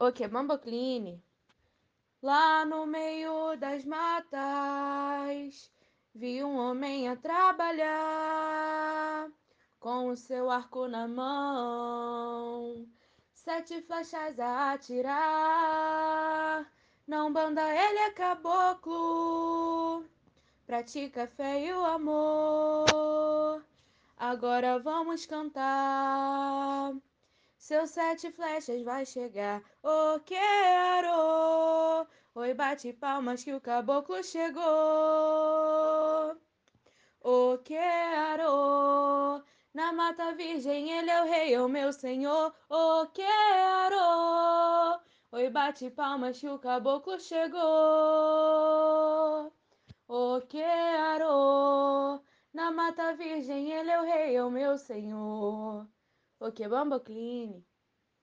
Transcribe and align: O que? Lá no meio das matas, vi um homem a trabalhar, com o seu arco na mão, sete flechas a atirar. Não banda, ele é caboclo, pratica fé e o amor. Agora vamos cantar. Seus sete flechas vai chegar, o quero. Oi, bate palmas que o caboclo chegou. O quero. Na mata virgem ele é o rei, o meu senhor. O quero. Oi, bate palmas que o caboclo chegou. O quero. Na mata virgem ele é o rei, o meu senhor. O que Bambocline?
O 0.00 0.12
que? 0.12 0.24
Lá 2.22 2.64
no 2.64 2.86
meio 2.86 3.56
das 3.56 3.84
matas, 3.84 5.72
vi 6.14 6.44
um 6.44 6.56
homem 6.56 7.08
a 7.08 7.16
trabalhar, 7.16 9.28
com 9.80 10.06
o 10.08 10.16
seu 10.16 10.50
arco 10.50 10.86
na 10.86 11.08
mão, 11.08 12.88
sete 13.32 13.82
flechas 13.82 14.38
a 14.38 14.74
atirar. 14.74 16.72
Não 17.04 17.32
banda, 17.32 17.62
ele 17.68 17.98
é 17.98 18.12
caboclo, 18.12 20.08
pratica 20.64 21.26
fé 21.26 21.66
e 21.66 21.72
o 21.72 21.84
amor. 21.84 23.64
Agora 24.16 24.78
vamos 24.78 25.26
cantar. 25.26 26.94
Seus 27.68 27.90
sete 27.90 28.32
flechas 28.32 28.82
vai 28.82 29.04
chegar, 29.04 29.62
o 29.82 30.18
quero. 30.20 32.06
Oi, 32.34 32.54
bate 32.54 32.94
palmas 32.94 33.44
que 33.44 33.52
o 33.52 33.60
caboclo 33.60 34.24
chegou. 34.24 34.64
O 37.20 37.58
quero. 37.62 39.44
Na 39.74 39.92
mata 39.92 40.32
virgem 40.34 40.90
ele 40.92 41.10
é 41.10 41.22
o 41.22 41.26
rei, 41.26 41.58
o 41.58 41.68
meu 41.68 41.92
senhor. 41.92 42.54
O 42.70 43.06
quero. 43.08 44.98
Oi, 45.32 45.50
bate 45.50 45.90
palmas 45.90 46.40
que 46.40 46.48
o 46.48 46.58
caboclo 46.58 47.20
chegou. 47.20 47.60
O 50.08 50.40
quero. 50.48 52.22
Na 52.50 52.70
mata 52.72 53.12
virgem 53.12 53.70
ele 53.72 53.90
é 53.90 54.00
o 54.00 54.04
rei, 54.04 54.40
o 54.40 54.48
meu 54.50 54.78
senhor. 54.78 55.86
O 56.40 56.50
que 56.52 56.66
Bambocline? 56.68 57.64